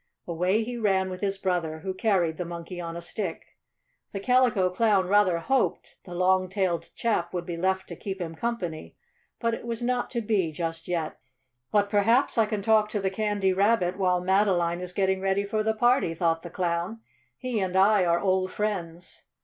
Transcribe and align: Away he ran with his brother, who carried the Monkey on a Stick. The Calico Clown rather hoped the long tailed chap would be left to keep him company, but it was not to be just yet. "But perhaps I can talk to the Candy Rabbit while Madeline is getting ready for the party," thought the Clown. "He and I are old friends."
Away 0.25 0.63
he 0.63 0.77
ran 0.77 1.11
with 1.11 1.21
his 1.21 1.37
brother, 1.37 1.81
who 1.81 1.93
carried 1.93 2.37
the 2.37 2.43
Monkey 2.43 2.81
on 2.81 2.97
a 2.97 3.01
Stick. 3.03 3.59
The 4.13 4.19
Calico 4.19 4.71
Clown 4.71 5.07
rather 5.07 5.37
hoped 5.37 5.97
the 6.05 6.15
long 6.15 6.49
tailed 6.49 6.89
chap 6.95 7.35
would 7.35 7.45
be 7.45 7.55
left 7.55 7.87
to 7.89 7.95
keep 7.95 8.19
him 8.19 8.33
company, 8.33 8.95
but 9.39 9.53
it 9.53 9.63
was 9.63 9.83
not 9.83 10.09
to 10.09 10.21
be 10.21 10.51
just 10.51 10.87
yet. 10.87 11.19
"But 11.71 11.87
perhaps 11.87 12.35
I 12.39 12.47
can 12.47 12.63
talk 12.63 12.89
to 12.89 12.99
the 12.99 13.11
Candy 13.11 13.53
Rabbit 13.53 13.95
while 13.95 14.21
Madeline 14.21 14.81
is 14.81 14.91
getting 14.91 15.21
ready 15.21 15.43
for 15.43 15.61
the 15.61 15.75
party," 15.75 16.15
thought 16.15 16.41
the 16.41 16.49
Clown. 16.49 17.01
"He 17.37 17.59
and 17.59 17.75
I 17.75 18.03
are 18.03 18.19
old 18.19 18.49
friends." 18.51 19.25